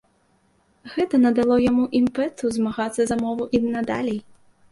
[0.93, 4.19] Гэта надало яму імпэту змагацца за мову і надалей.